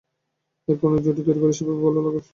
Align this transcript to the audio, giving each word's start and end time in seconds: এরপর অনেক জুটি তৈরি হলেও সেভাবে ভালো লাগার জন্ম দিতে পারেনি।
এরপর 0.69 0.87
অনেক 0.91 1.01
জুটি 1.05 1.21
তৈরি 1.27 1.39
হলেও 1.41 1.57
সেভাবে 1.57 1.81
ভালো 1.83 1.89
লাগার 1.95 2.01
জন্ম 2.01 2.07
দিতে 2.07 2.17
পারেনি। 2.25 2.29